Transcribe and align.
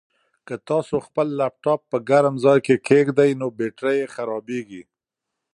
که 0.47 0.55
تاسو 0.69 0.95
خپل 1.07 1.27
لپټاپ 1.39 1.81
په 1.91 1.97
ګرم 2.09 2.35
ځای 2.45 2.59
کې 2.65 2.75
کېږدئ 2.87 3.31
نو 3.39 3.47
بېټرۍ 3.57 3.95
یې 4.01 4.11
خرابیږي. 4.15 4.83